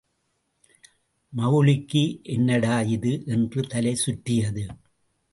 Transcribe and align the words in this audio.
மவுல்விக்கு— 1.33 2.23
என்னடா 2.23 2.81
இது?— 2.81 3.23
என்று 3.25 3.61
தலை 3.67 3.95
சுற்றியது. 3.95 4.65